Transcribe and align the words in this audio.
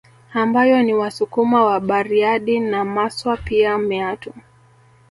Ambayo 0.33 0.83
ni 0.83 0.93
Wasukuma 0.93 1.65
wa 1.65 1.79
Bariadi 1.79 2.59
na 2.59 2.85
Maswa 2.85 3.37
pia 3.37 3.77
Meatu 3.77 4.33